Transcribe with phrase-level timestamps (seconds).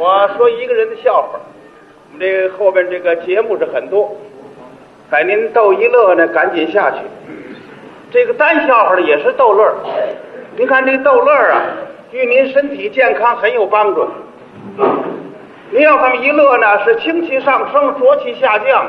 [0.00, 1.38] 我说一个人的笑话，
[2.10, 4.16] 我们这个后边这个节目是很多，
[5.10, 6.96] 把您逗一乐呢，赶紧下去。
[8.10, 9.74] 这个单笑话呢也是逗乐，
[10.56, 11.60] 您看这逗乐啊，
[12.10, 14.08] 对您身体健康很有帮助。
[15.70, 18.86] 您要这么一乐呢，是清气上升，浊气下降，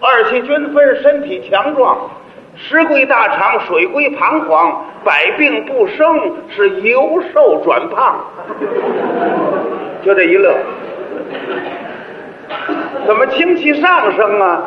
[0.00, 2.08] 二气均分，身体强壮，
[2.56, 8.24] 食归大肠，水归膀胱，百病不生，是由瘦转胖。
[10.04, 10.54] 就这一乐，
[13.06, 14.62] 怎么清气上升啊？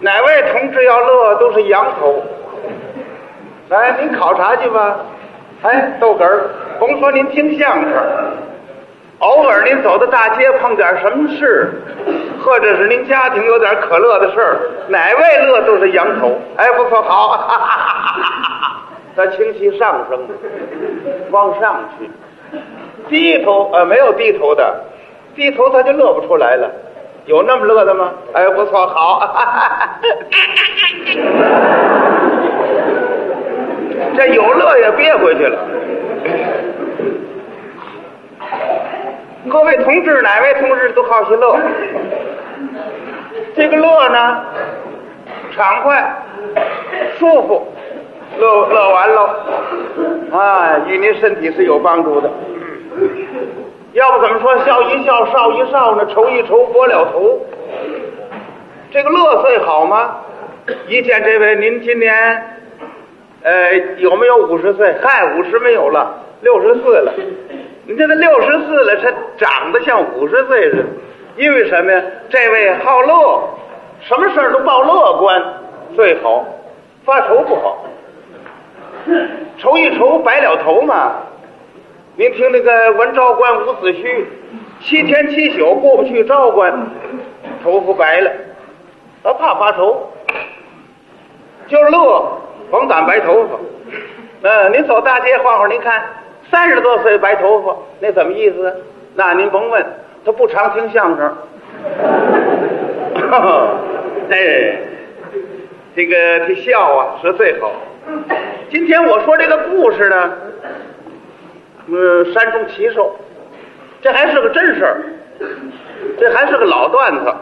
[0.00, 2.22] 哪位同志要乐都是羊头。
[3.68, 4.96] 来，您考察去吧。
[5.62, 7.92] 哎，豆哏儿，甭说您听相声，
[9.18, 11.72] 偶尔您走到大街碰点什么事，
[12.44, 16.38] 或者是您家庭有点可乐的事儿，哪位乐都是羊头。
[16.56, 18.82] 哎，不错，好，哈哈哈！
[19.16, 20.20] 他清气上升，
[21.30, 22.08] 往上去。
[23.08, 24.84] 低头呃没有低头的，
[25.34, 26.70] 低头他就乐不出来了。
[27.26, 28.12] 有那么乐的吗？
[28.32, 29.20] 哎，不错，好。
[34.16, 35.58] 这有乐也憋回去了。
[39.50, 41.58] 各位同志，哪位同志都好些乐？
[43.54, 44.44] 这个乐呢，
[45.54, 46.16] 畅快、
[47.18, 47.66] 舒服，
[48.38, 49.36] 乐乐完了，
[50.32, 52.30] 啊，与您身体是有帮助的。
[53.96, 56.06] 要不怎么说笑一笑，少一少呢？
[56.12, 57.40] 愁一愁，拨了头。
[58.90, 60.16] 这个乐岁好吗？
[60.86, 62.58] 一见这位，您今年
[63.42, 64.94] 呃有没有五十岁？
[65.02, 67.10] 嗨，五十没有了，六十四了。
[67.86, 70.84] 你这个六十四了，他长得像五十岁似的。
[71.38, 72.02] 因为什么呀？
[72.28, 73.48] 这位好乐，
[74.00, 75.42] 什么事儿都抱乐观
[75.94, 76.44] 最好，
[77.06, 77.86] 发愁不好。
[79.56, 81.14] 愁一愁，白了头嘛。
[82.18, 84.24] 您听那个文昭关伍子胥，
[84.80, 86.72] 七天七宿过不去昭关，
[87.62, 88.30] 头发白了，
[89.22, 90.10] 他怕发愁，
[91.68, 92.40] 就乐，
[92.70, 93.58] 甭掸白头发。
[94.48, 96.02] 嗯，您走大街晃晃，您看
[96.50, 98.74] 三十多岁白头发，那怎么意思？
[99.14, 99.84] 那您甭问，
[100.24, 101.36] 他不常听相声。
[104.30, 104.78] 哎，
[105.94, 107.70] 这个这笑啊是最好。
[108.70, 110.32] 今天我说这个故事呢。
[111.88, 113.14] 呃，山中奇兽，
[114.02, 115.02] 这还是个真事儿，
[116.18, 117.34] 这还是个老段子。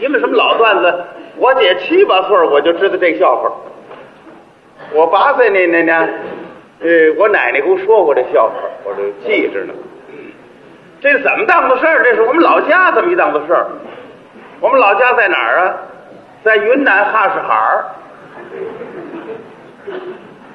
[0.00, 1.04] 因为什么老段子？
[1.36, 3.52] 我姐七八岁我就知道这笑话。
[4.92, 6.08] 我八岁那年呢，
[6.80, 8.54] 呃，我奶奶给我说过这笑话，
[8.84, 9.72] 我这记着呢。
[11.00, 12.02] 这怎么当的事儿？
[12.02, 13.66] 这是我们老家这么一档子事儿。
[14.60, 15.74] 我们老家在哪儿啊？
[16.42, 17.84] 在云南哈市海儿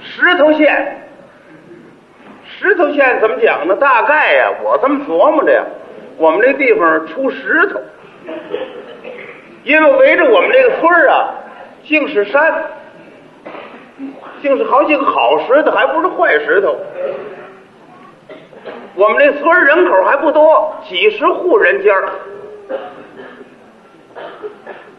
[0.02, 1.06] 石头县。
[2.60, 3.74] 石头县怎么讲呢？
[3.78, 5.64] 大概呀，我这么琢磨着呀，
[6.18, 7.80] 我们这地方出石头，
[9.64, 11.36] 因为围着我们这个村啊，
[11.86, 12.66] 尽是山，
[14.42, 16.76] 竟是好几个好石头，还不是坏石头。
[18.96, 21.96] 我们这村人口还不多，几十户人家。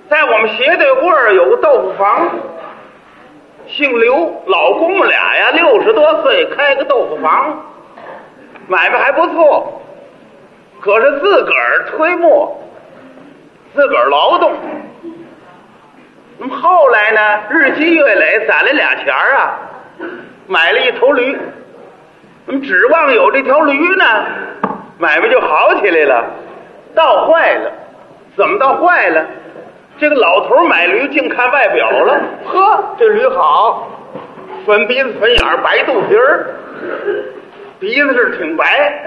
[0.08, 2.30] 在我们斜对过有个豆腐房。
[3.72, 7.56] 姓刘，老公们俩呀，六十多岁，开个豆腐房，
[8.66, 9.80] 买卖还不错。
[10.80, 12.58] 可是自个儿推磨，
[13.74, 14.52] 自个儿劳动。
[16.38, 19.58] 那么后来呢，日积月累，攒了俩钱儿啊，
[20.48, 21.38] 买了一头驴。
[22.46, 24.04] 那么指望有这条驴呢，
[24.98, 26.24] 买卖就好起来了。
[26.94, 27.70] 倒坏了，
[28.36, 29.24] 怎么倒坏了？
[30.00, 33.86] 这个老头买驴净看外表了，呵，这驴好，
[34.64, 36.46] 粉鼻子、粉眼儿、白肚皮儿，
[37.78, 39.04] 鼻子是挺白，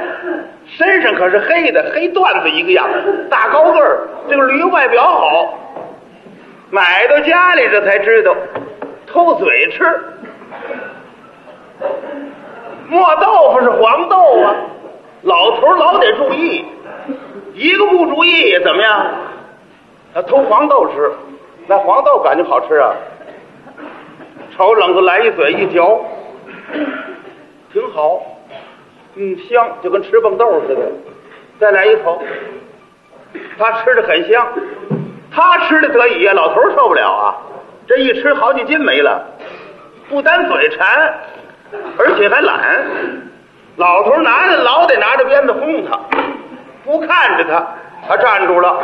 [0.68, 2.88] 身上可是黑的，黑缎子一个样，
[3.28, 4.08] 大高个儿。
[4.30, 5.58] 这个驴外表好，
[6.70, 8.36] 买到家里这才知道，
[9.08, 10.00] 偷嘴吃，
[12.88, 14.56] 磨豆腐是黄豆啊，
[15.24, 16.64] 老头老得注意，
[17.56, 19.08] 一个不注意怎么样？
[20.14, 21.12] 他偷黄豆吃，
[21.68, 22.94] 那黄豆感觉好吃啊！
[24.56, 26.00] 炒冷子来一嘴一嚼，
[27.72, 28.22] 挺好，
[29.16, 30.82] 嗯，香，就跟吃蹦豆似的。
[31.60, 32.22] 再来一口，
[33.58, 34.48] 他吃的很香，
[35.34, 37.36] 他吃的得意呀，老头受不了啊！
[37.88, 39.26] 这一吃好几斤没了，
[40.10, 41.14] 不单嘴馋，
[41.98, 42.86] 而且还懒。
[43.78, 46.00] 老头拿着老得拿着鞭子轰他，
[46.86, 47.68] 不看着他，
[48.08, 48.78] 他站住了。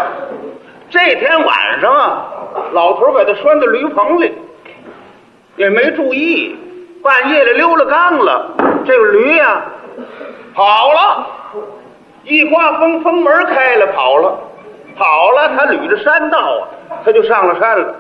[0.89, 2.25] 这天晚上啊，
[2.71, 4.36] 老头把他拴到驴棚里，
[5.56, 6.56] 也没注意，
[7.03, 8.56] 半夜里溜了缸了，
[8.86, 9.62] 这个驴呀
[10.56, 11.27] 跑了，
[12.24, 14.38] 一刮风，风门开了，跑了，
[14.97, 16.68] 跑了，他捋着山道啊，
[17.06, 17.95] 他就上了山了。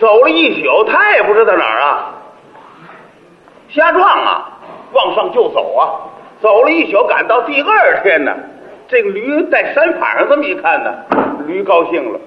[0.00, 2.14] 走了一宿，他也不知道哪儿啊，
[3.68, 4.48] 瞎撞啊，
[4.92, 8.34] 往上就走啊，走了一宿，赶到第二天呢，
[8.90, 10.92] 这个驴在山坎上这么一看呢，
[11.46, 12.18] 驴高兴了，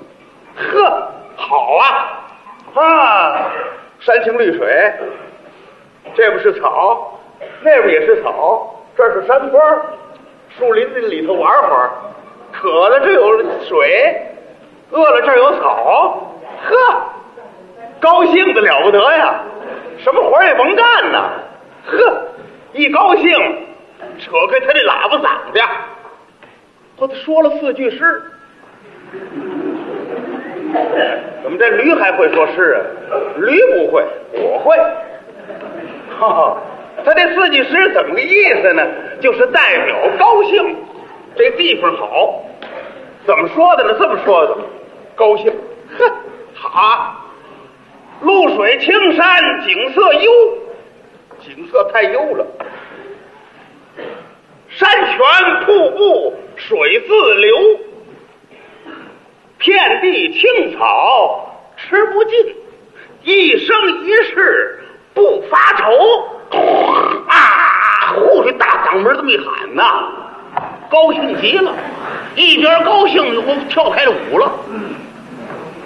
[0.55, 3.51] 呵，好啊，啊，
[3.99, 4.93] 山清绿水，
[6.15, 7.19] 这不是草，
[7.61, 9.59] 那边也是草，这是山坡，
[10.57, 11.91] 树林子里头玩会儿，
[12.53, 14.25] 渴了这有水，
[14.91, 16.17] 饿了这有草，
[16.63, 16.77] 呵。
[17.99, 19.35] 高兴的了不得呀，
[19.99, 21.29] 什么活也甭干呐，
[21.87, 22.21] 呵，
[22.71, 23.31] 一高兴，
[24.19, 25.67] 扯开他这喇叭嗓子，和
[26.97, 28.23] 他说了四句诗。
[31.43, 32.81] 怎么这驴还会说诗啊？
[33.37, 34.03] 驴不会，
[34.33, 34.77] 我会。
[36.19, 36.57] 哈哈，
[37.03, 38.87] 他这四句诗怎么个意思呢？
[39.19, 40.75] 就是代表高兴，
[41.35, 42.43] 这地方好。
[43.25, 43.95] 怎么说的呢？
[43.99, 44.57] 这么说的，
[45.15, 45.51] 高兴，
[45.97, 46.11] 哼，
[46.53, 47.19] 好。
[48.21, 50.31] 露水青山景色优，
[51.41, 52.45] 景色太优了。
[54.77, 57.57] 山泉瀑布水自流，
[59.57, 62.55] 遍地青草吃不尽，
[63.23, 64.83] 一生一世
[65.13, 65.83] 不发愁。
[67.27, 68.13] 啊！
[68.15, 69.83] 护士大嗓门这么一喊呐，
[70.89, 71.73] 高兴极了，
[72.35, 74.51] 一边高兴就跳开了舞了。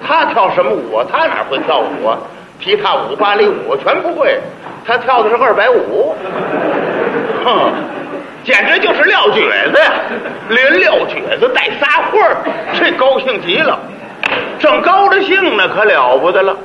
[0.05, 1.05] 他跳什么舞啊？
[1.09, 2.17] 他哪会跳舞啊？
[2.59, 4.39] 踢踏舞、芭蕾舞全不会，
[4.85, 6.15] 他跳的是二百五，
[7.45, 7.71] 哼，
[8.47, 9.33] 简直就是撂蹶
[9.73, 9.91] 子呀！
[10.47, 12.37] 连撂蹶子带撒欢儿，
[12.79, 13.77] 这高兴极了，
[14.57, 16.55] 正高着兴呢，可了不得了。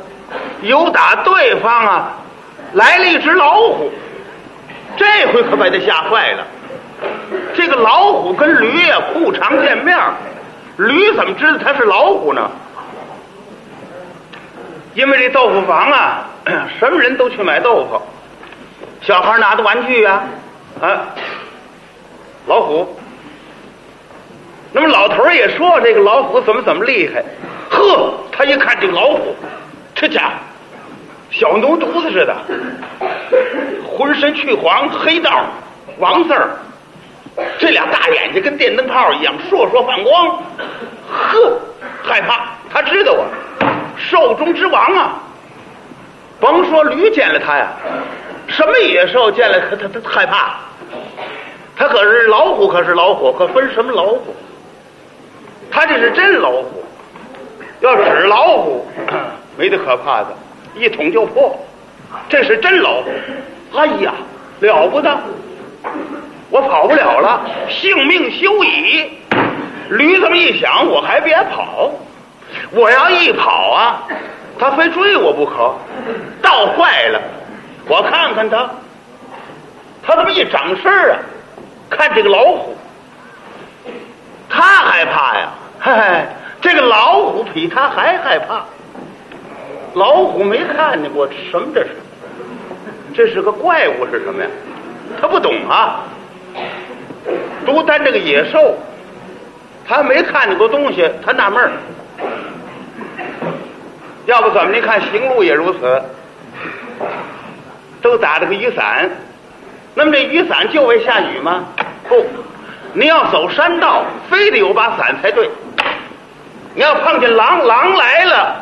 [0.61, 2.13] 有打对方啊
[2.75, 3.91] 来了一只老虎，
[4.97, 6.47] 这回可把他吓坏了。
[7.53, 9.99] 这个老虎跟驴呀不常见面，
[10.77, 12.49] 驴怎么知道它是老虎呢？
[14.95, 16.29] 因为这豆腐坊啊，
[16.79, 18.01] 什么人都去买豆腐，
[19.01, 20.23] 小孩拿的玩具呀，
[20.81, 21.11] 啊，
[22.47, 22.97] 老虎。
[24.73, 27.23] 那么老头儿也说这个老虎怎么怎么厉害，
[27.71, 29.35] 呵，他一看这个老虎，
[29.95, 30.35] 这家伙
[31.31, 32.37] 小牛犊子似的，
[33.87, 35.45] 浑身去黄，黑道
[35.99, 36.57] 王字儿，
[37.59, 40.43] 这俩大眼睛跟电灯泡一样，烁烁放光，
[41.11, 41.61] 呵，
[42.03, 43.25] 害怕，他知道啊。
[43.99, 45.21] 兽中之王啊！
[46.41, 47.69] 甭说驴见了他呀，
[48.49, 50.57] 什么野兽见了他，他他害怕。
[51.77, 54.35] 他可是老虎，可是老虎，可分什么老虎？
[55.71, 56.85] 他这是真老虎，
[57.81, 58.87] 要纸老虎，
[59.57, 60.29] 没得可怕的，
[60.75, 61.59] 一捅就破。
[62.29, 63.11] 这是真老虎，
[63.75, 64.13] 哎呀，
[64.61, 65.19] 了不得！
[66.51, 67.41] 我跑不了了，
[67.71, 69.19] 性命休矣。
[69.89, 71.91] 驴这么一想，我还别跑。
[72.71, 74.03] 我要一跑啊，
[74.59, 75.75] 他非追我不可，
[76.43, 77.21] 倒坏了。
[77.89, 78.71] 我看看他，
[80.03, 81.19] 他这么一长身啊，
[81.97, 82.77] 看这个老虎，
[84.49, 85.49] 他害怕呀，
[85.81, 86.27] 嘿嘿，
[86.61, 88.65] 这个老虎比他还害怕。
[89.95, 91.91] 老虎没看见过什么这是，
[93.15, 94.49] 这是个怪物是什么呀？
[95.21, 96.05] 他不懂啊，
[97.67, 98.75] 独单这个野兽，
[99.87, 101.73] 他没看见过东西，他纳闷儿。
[104.25, 104.73] 要不怎么？
[104.73, 106.03] 你看行路也如此，
[108.01, 109.11] 都打着个雨伞。
[109.95, 111.65] 那么这雨伞就为下雨吗？
[112.13, 112.27] 不，
[112.93, 115.51] 您要走山道，非得有把伞才对。
[116.75, 118.57] 你要碰见狼，狼来了，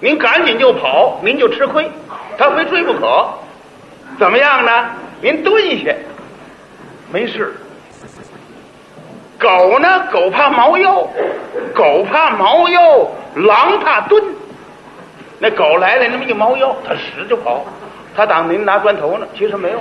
[0.00, 1.90] 您赶紧就跑，您就吃亏，
[2.38, 3.28] 他非追不可。
[4.18, 4.86] 怎么样呢？
[5.20, 5.94] 您蹲下，
[7.12, 7.54] 没事。
[9.38, 10.06] 狗呢？
[10.10, 11.06] 狗怕猫腰，
[11.74, 14.22] 狗怕猫腰，狼怕蹲。
[15.38, 17.64] 那狗来了，那么一猫腰，它使就跑，
[18.16, 19.80] 它当您拿砖头呢，其实没有。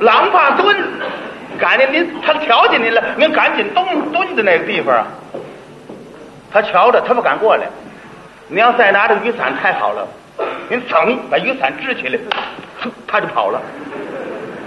[0.00, 0.76] 狼怕蹲，
[1.76, 5.06] 您您，他瞧见您了，您赶紧蹲蹲在那个地方啊。
[6.52, 7.66] 他瞧着，他不敢过来。
[8.48, 10.06] 你要再拿着雨伞，太好了，
[10.68, 12.18] 您噌把雨伞支起来，
[13.06, 13.60] 他就跑了。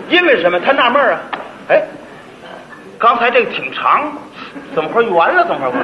[0.10, 0.60] 因为什么？
[0.60, 1.20] 他纳闷啊，
[1.70, 1.82] 哎，
[2.98, 4.12] 刚才这个挺长，
[4.76, 5.46] 怎么会圆了？
[5.48, 5.78] 怎么会？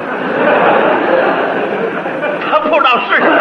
[2.50, 3.36] 他不知道是什么，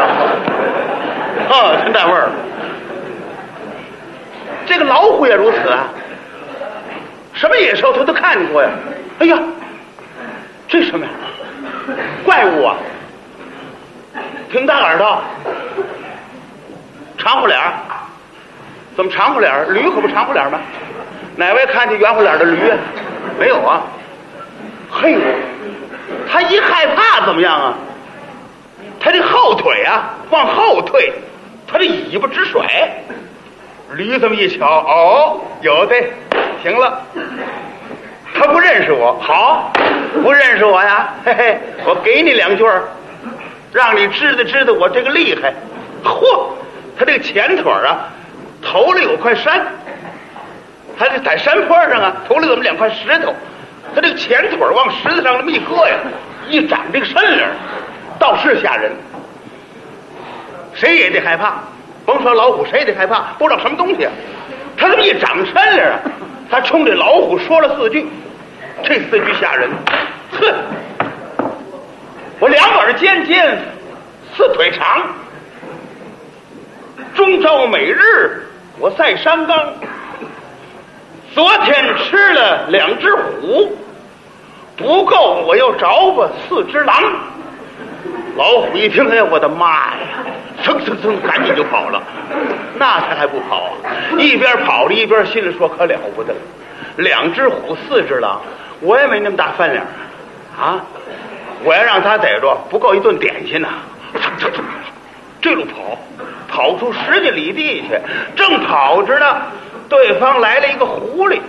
[1.49, 2.29] 啊，真带味儿。
[4.65, 5.87] 这个老虎也如此啊，
[7.35, 8.69] 什么野兽他都看见过呀。
[9.19, 9.37] 哎呀，
[10.67, 11.11] 这什么呀？
[12.23, 12.75] 怪物啊！
[14.51, 15.21] 挺大耳朵，
[17.17, 17.59] 长胡脸
[18.95, 20.59] 怎么长胡脸驴可不长胡脸吗？
[21.35, 22.57] 哪位看见圆乎脸的驴？
[23.37, 23.83] 没有啊。
[24.89, 25.17] 嘿，
[26.31, 27.73] 他一害怕怎么样啊？
[28.99, 31.11] 他这后腿啊往后退，
[31.67, 32.65] 他的尾巴直甩。
[33.93, 35.95] 驴这么一瞧，哦，有的，
[36.65, 36.99] 行了。
[38.33, 39.71] 他不认识我，好，
[40.23, 42.85] 不认识我呀，嘿嘿，我给你两句儿，
[43.71, 45.53] 让你知道知道我这个厉害。
[46.03, 46.49] 嚯，
[46.97, 48.09] 他这个前腿啊，
[48.63, 49.63] 头里有块山，
[50.97, 53.31] 他这在山坡上啊，头里怎么两块石头？
[53.93, 55.95] 他这个前腿往石头上这么一搁呀，
[56.49, 57.45] 一展这个身灵，
[58.17, 58.91] 倒是吓人，
[60.73, 61.59] 谁也得害怕。
[62.07, 64.07] 甭说老虎，谁也得害怕，不知道什么东西。
[64.77, 65.99] 他这么一长身灵啊，
[66.49, 68.07] 他冲这老虎说了四句，
[68.83, 69.69] 这四句吓人。
[70.31, 70.53] 哼，
[72.39, 73.57] 我两耳尖尖，
[74.35, 75.01] 四腿长，
[77.15, 78.47] 中朝每日
[78.79, 79.73] 我在山岗。
[81.33, 83.77] 昨天吃了两只虎，
[84.77, 86.95] 不够我又找吧四只狼。
[88.35, 89.97] 老虎一听，哎呀，我的妈呀！
[90.61, 92.01] 蹭蹭蹭，赶紧就跑了。
[92.77, 93.91] 那他还不跑啊？
[94.17, 96.33] 一边跑着一边心里说：“可了不得，
[96.97, 98.41] 两只虎，四只狼，
[98.81, 99.85] 我也没那么大饭量
[100.59, 100.83] 啊！
[101.63, 103.69] 我要让他逮着，不够一顿点心呐！”
[104.19, 104.63] 蹭蹭蹭，
[105.41, 105.97] 这路跑，
[106.49, 107.99] 跑出十几里地去，
[108.35, 109.43] 正跑着呢，
[109.87, 111.39] 对方来了一个狐狸。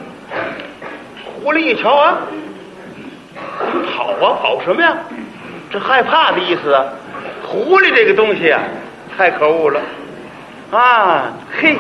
[1.43, 2.19] 狐狸一瞧啊，
[3.97, 4.95] 跑啊，跑什么呀？
[5.77, 6.87] 这害怕的意思啊！
[7.47, 8.63] 狐狸这个东西啊，
[9.15, 9.79] 太可恶了
[10.71, 11.35] 啊！
[11.61, 11.77] 嘿，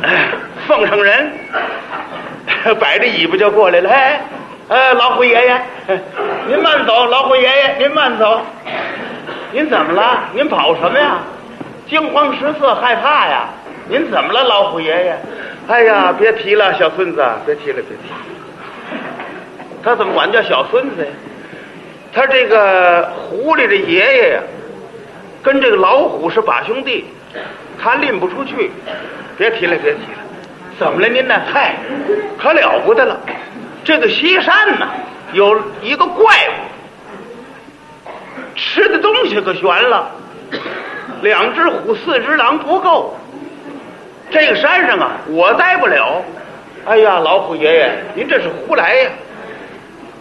[0.00, 0.28] 哎，
[0.68, 1.32] 奉承人，
[2.78, 3.90] 摆着尾巴就过来了。
[3.90, 4.20] 哎，
[4.68, 5.60] 呃，老虎爷爷，
[6.46, 7.06] 您慢走。
[7.06, 8.40] 老虎爷爷，您慢走。
[9.50, 10.28] 您怎么了？
[10.32, 11.18] 您跑什么呀？
[11.88, 13.48] 惊慌失色，害怕呀？
[13.88, 15.18] 您怎么了，老虎爷爷？
[15.66, 18.14] 哎呀，别提了，小孙子，别提了，别提。
[19.82, 21.10] 他怎么管叫小孙子呀？
[22.14, 24.40] 他这个狐狸的爷爷呀，
[25.42, 27.06] 跟这个老虎是把兄弟，
[27.82, 28.70] 他拎不出去。
[29.36, 30.18] 别提了，别提了。
[30.78, 31.34] 怎么了您呢？
[31.52, 31.74] 嗨，
[32.38, 33.18] 可了不得了。
[33.82, 34.88] 这个西山呐，
[35.32, 36.24] 有一个怪
[38.06, 38.10] 物，
[38.54, 40.08] 吃的东西可悬了。
[41.22, 43.16] 两只虎，四只狼不够。
[44.30, 46.22] 这个山上啊，我待不了。
[46.86, 49.10] 哎呀，老虎爷爷，您这是胡来呀？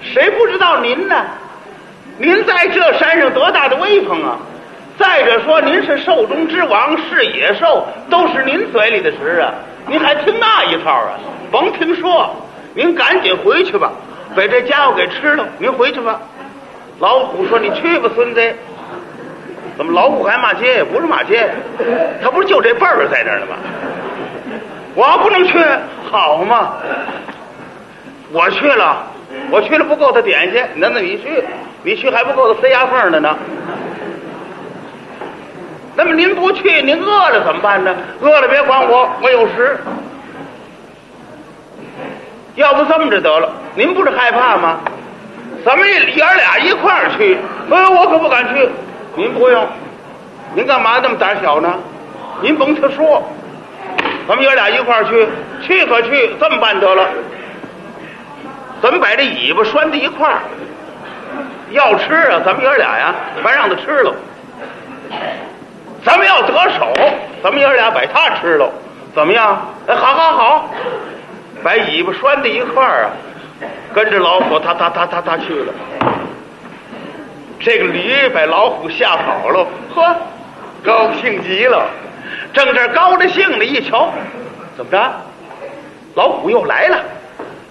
[0.01, 1.23] 谁不知道您呢？
[2.17, 4.37] 您在这山上多大的威风啊！
[4.99, 9.51] 再者说，您是兽中之王，是野兽，都是您嘴里的食啊！
[9.87, 11.17] 您还听那一套啊？
[11.51, 12.35] 甭听说，
[12.75, 13.91] 您赶紧回去吧，
[14.35, 15.45] 把这家伙给吃了。
[15.57, 16.21] 您回去吧。
[16.99, 18.53] 老虎说：“你去吧，孙子。”
[19.75, 20.83] 怎么老虎还骂街？
[20.83, 21.49] 不是骂街，
[22.21, 23.57] 他不是就这辈儿在这儿呢吗？
[24.93, 25.57] 我不能去，
[26.11, 26.75] 好嘛！
[28.31, 29.07] 我去了，
[29.49, 31.43] 我去了不够他点心，那那你去。
[31.83, 33.37] 你去还不够塞牙缝的呢。
[35.95, 37.95] 那么您不去，您饿了怎么办呢？
[38.21, 39.77] 饿了别管我，我有食。
[42.55, 44.79] 要不这么着得了，您不是害怕吗？
[45.65, 47.37] 咱们爷儿俩一块儿去。
[47.69, 48.69] 呃，我可不敢去。
[49.15, 49.67] 您不用，
[50.55, 51.73] 您干嘛那么胆小呢？
[52.41, 53.23] 您甭他说，
[54.27, 55.27] 咱们爷儿俩一块儿去，
[55.61, 56.31] 去可去。
[56.39, 57.07] 这么办得了，
[58.81, 60.39] 咱们把这尾巴拴在一块儿。
[61.73, 64.13] 要吃啊，咱们爷俩呀，全让他吃了。
[66.05, 66.93] 咱们要得手，
[67.41, 68.71] 咱们爷俩把他吃了，
[69.15, 69.59] 怎么样？
[69.87, 70.69] 哎，好好好，
[71.63, 73.09] 把尾巴拴在一块儿啊，
[73.93, 75.73] 跟着老虎，他他他他他去了。
[77.59, 79.65] 这个驴把老虎吓跑了，
[79.95, 80.15] 呵，
[80.83, 81.87] 高兴极了。
[82.53, 84.11] 正这高着兴的一瞧，
[84.77, 85.11] 怎么着？
[86.15, 86.99] 老虎又来了。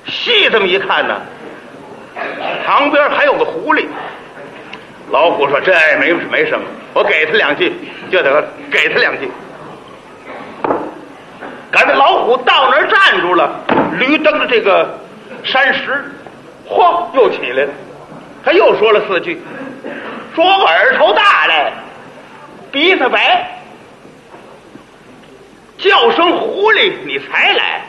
[0.07, 1.15] 细这么一看呢。
[2.64, 3.87] 旁边还有个狐狸，
[5.11, 6.64] 老虎说：“这没没什么，
[6.95, 7.73] 我给他两句，
[8.11, 9.31] 就得给他两句。”
[11.71, 13.50] 赶着老虎到那儿站住了，
[13.99, 14.99] 驴蹬着这个
[15.42, 16.04] 山石，
[16.69, 17.71] 嚯，又起来了。
[18.45, 19.40] 他又说了四句
[20.35, 21.73] ：“说我耳头大嘞，
[22.71, 23.59] 鼻子白，
[25.78, 27.81] 叫声狐狸你才来。”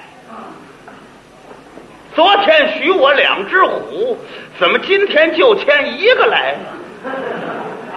[2.16, 4.18] 昨天许我两只虎，
[4.60, 6.56] 怎么今天就牵一个来？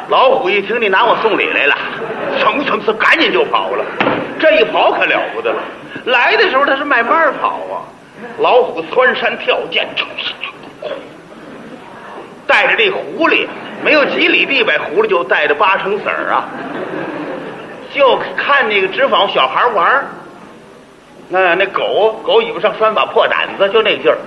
[0.09, 1.77] 老虎一听你拿我送礼来了，
[2.41, 3.85] 蹭蹭蹭，赶紧就跑了。
[4.39, 5.61] 这一跑可了不得了，
[6.07, 7.85] 来的时候他是慢慢跑啊。
[8.39, 9.87] 老虎窜山跳涧，
[12.47, 13.47] 带着这狐狸，
[13.85, 16.49] 没有几里地，把狐狸就带着八成死儿啊。
[17.93, 20.07] 就看那个纸坊小孩玩
[21.28, 24.18] 那，那狗狗尾巴上拴把破胆子，就那劲儿。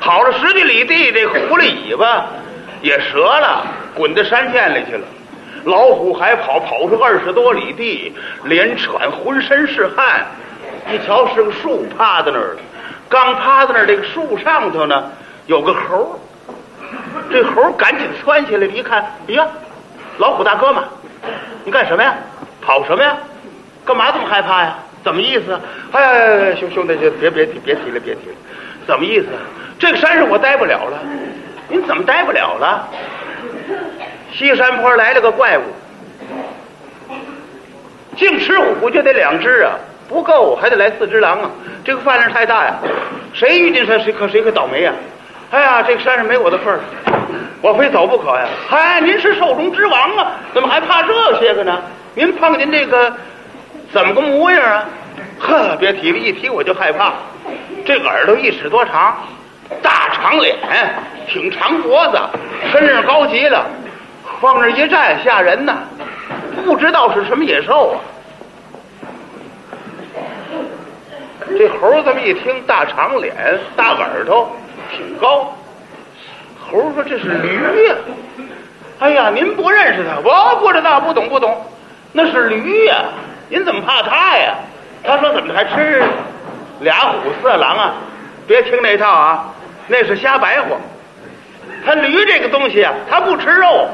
[0.00, 2.26] 跑了十几里地，这狐狸尾巴
[2.80, 5.04] 也折了，滚到山涧里去了。
[5.64, 8.12] 老虎还跑，跑出二十多里地，
[8.44, 10.26] 连喘，浑身是汗。
[10.90, 12.60] 一瞧是个树趴在那儿了，
[13.08, 15.12] 刚趴在那儿，这个树上头呢
[15.46, 16.18] 有个猴
[17.30, 19.46] 这猴赶紧窜起来，一看，哎呀，
[20.18, 20.84] 老虎大哥嘛，
[21.62, 22.14] 你干什么呀？
[22.60, 23.16] 跑什么呀？
[23.84, 24.78] 干嘛这么害怕呀？
[25.04, 25.58] 怎么意思？
[25.90, 28.36] 哎，兄兄弟，就别别提，别提了，别提了。
[28.86, 29.26] 怎么意思？
[29.78, 30.98] 这个山上我待不了了。
[31.68, 32.88] 您怎么待不了了？
[34.32, 35.62] 西山坡来了个怪物，
[38.16, 39.74] 净吃虎就得两只啊，
[40.08, 41.50] 不够还得来四只狼啊。
[41.84, 42.76] 这个饭量太大呀，
[43.34, 44.92] 谁遇见他谁可谁可倒霉呀。
[45.50, 46.80] 哎呀，这个山上没我的份儿，
[47.60, 48.46] 我非走不可呀。
[48.68, 51.82] 嗨，您是兽中之王啊，怎么还怕这些个呢？
[52.14, 53.12] 您碰见这个
[53.92, 54.84] 怎么个模样啊？
[55.38, 57.12] 呵，别提了，一提我就害怕。
[57.84, 59.18] 这个耳朵一尺多长，
[59.82, 60.56] 大长脸，
[61.28, 62.18] 挺长脖子，
[62.72, 63.66] 身上高极了，
[64.40, 65.78] 往那一站吓人呐！
[66.64, 67.96] 不知道是什么野兽啊。
[71.58, 73.34] 这猴这么一听，大长脸，
[73.76, 74.50] 大耳朵，
[74.90, 75.54] 挺高。
[76.64, 77.94] 猴说：“这是驴呀！”
[79.00, 80.18] 哎呀，您不认识他？
[80.24, 81.66] 我不知道，不懂，不懂。
[82.12, 83.04] 那是驴呀！
[83.52, 84.54] 您怎么怕他呀？
[85.04, 86.02] 他说：“怎么还吃
[86.80, 87.92] 俩虎色狼啊？
[88.46, 89.44] 别听那套啊，
[89.88, 90.68] 那是瞎白话。
[91.84, 93.86] 他驴这个东西啊，他不吃肉，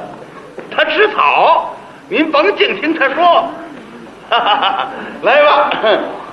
[0.70, 1.74] 他吃草。
[2.08, 3.50] 您甭净听他说。
[4.30, 4.88] 哈哈哈！
[5.22, 5.70] 来吧，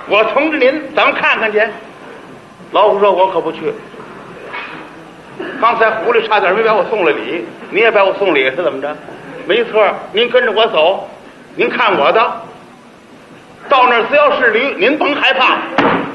[0.08, 1.60] 我通知您，咱们看看去。
[2.70, 3.74] 老虎说：“我可不去。
[5.60, 8.96] 刚才狐狸差点没把我送了礼，你也把我送礼是怎么着？
[9.48, 11.08] 没错，您跟着我走，
[11.56, 12.24] 您看我的。”
[13.68, 15.58] 到那儿只要是驴，您甭害怕，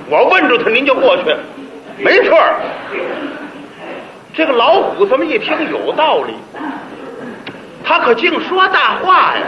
[0.10, 1.24] 我问住他，您就过去。
[1.98, 2.40] 没错
[4.34, 6.34] 这个老虎这么一听有道理，
[7.84, 9.44] 他可净说大话呀！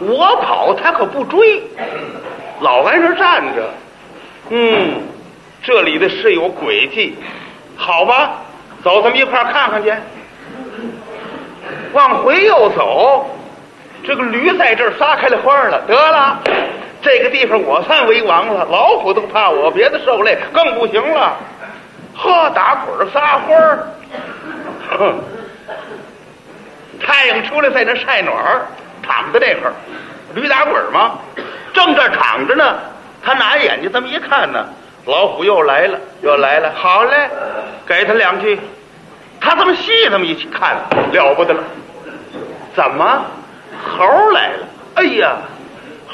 [0.00, 1.62] 我跑，他可不追，
[2.60, 3.70] 老挨那站着。
[4.50, 5.00] 嗯，
[5.62, 7.16] 这里的事有诡计，
[7.76, 8.32] 好吧，
[8.82, 9.92] 走，咱们一块儿看看去。
[11.92, 13.30] 往回又走，
[14.04, 16.38] 这个驴在这儿撒开了花了，得了。
[17.06, 21.36] 这个地方我算为王了，老虎都怕我，别的兽类更不行了。
[22.16, 23.86] 呵，打滚撒欢儿，
[27.00, 28.66] 太阳出来在那晒暖儿，
[29.04, 29.72] 躺在那块儿，
[30.34, 31.12] 驴打滚嘛，
[31.72, 32.76] 正这躺着呢。
[33.22, 34.66] 他拿眼睛这么一看呢，
[35.04, 36.72] 老虎又来了，又来了。
[36.74, 37.30] 好嘞，
[37.86, 38.58] 给他两句。
[39.40, 40.74] 他这么细这么一看，
[41.12, 41.62] 了不得了。
[42.74, 43.24] 怎么，
[43.96, 44.66] 猴来了？
[44.96, 45.36] 哎呀！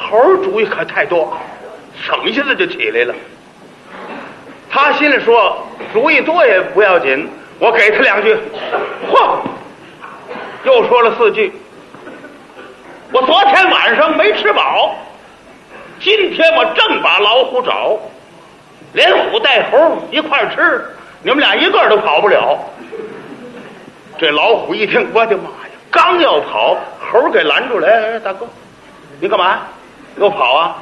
[0.02, 1.36] 猴主意可太多，
[2.02, 3.14] 省一下子就起来了。
[4.70, 8.34] 他心里说：“主意多也不要紧，我给他两句。”
[9.10, 9.38] 嚯，
[10.64, 11.52] 又说了四句。
[13.12, 14.94] 我昨天晚上没吃饱，
[16.00, 17.98] 今天我正把老虎找，
[18.94, 20.86] 连虎带猴一块吃，
[21.22, 22.58] 你们俩一个都跑不了。
[24.18, 25.70] 这老虎一听，我的妈呀！
[25.90, 27.86] 刚要跑，猴给拦住了。
[27.86, 28.46] 哎大哥，
[29.20, 29.58] 你干嘛？
[30.16, 30.76] 又跑啊！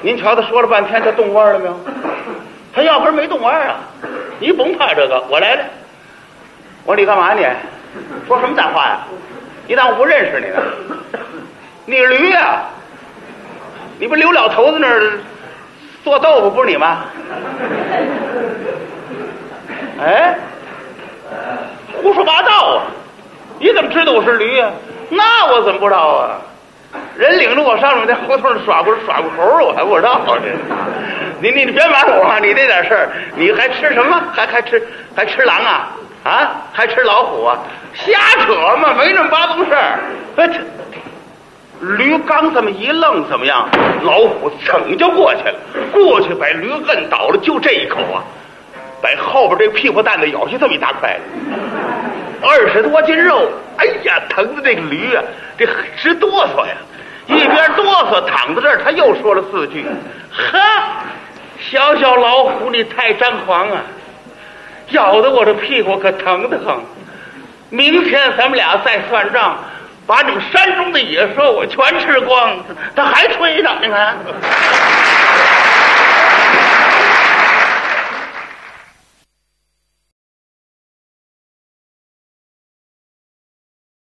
[0.00, 1.80] 您瞧他说了半天，他动弯了没有？
[2.74, 3.76] 他压根没动弯啊！
[4.40, 5.64] 你甭怕这个，我来了。
[6.84, 7.46] 我说你干嘛你？
[8.26, 8.98] 说什么大话呀？
[9.68, 10.60] 你当我不认识你呢？
[11.86, 12.62] 你是驴呀！
[13.98, 15.18] 你不刘老头子那儿
[16.02, 17.04] 做豆腐不是你吗？
[20.00, 20.36] 哎，
[22.02, 22.84] 胡说八道啊！
[23.60, 24.70] 你怎么知道我是驴呀？
[25.10, 26.40] 那我怎么不知道啊？
[27.16, 30.40] 人领着我上面在胡同耍过耍过猴我还不知道这。
[31.40, 32.38] 你你你别瞒我啊！
[32.40, 34.22] 你这点事儿，你还吃什么？
[34.32, 34.82] 还还吃
[35.16, 35.88] 还吃狼啊？
[36.24, 36.50] 啊？
[36.72, 37.58] 还吃老虎啊？
[37.94, 38.94] 瞎扯嘛！
[38.96, 39.98] 没那么八宗事儿。
[40.36, 40.48] 这
[41.80, 43.68] 驴刚这么一愣，怎么样？
[44.02, 45.54] 老虎噌就过去了，
[45.92, 48.22] 过去把驴摁倒了，就这一口啊，
[49.02, 51.18] 把后边这屁股蛋子咬下这么一大块
[52.42, 55.22] 二十多斤肉，哎呀，疼的这个驴啊，
[55.56, 56.74] 这直哆嗦呀！
[57.26, 59.86] 一边哆嗦，躺在这儿，他又说了四句
[60.30, 60.58] ：“呵，
[61.70, 63.82] 小小老虎，你太张狂啊！
[64.90, 66.76] 咬得我这屁股可疼得很。
[67.70, 69.56] 明天咱们俩再算账，
[70.06, 72.56] 把你们山中的野兽我全吃光。”
[72.96, 74.16] 他还吹呢，你看。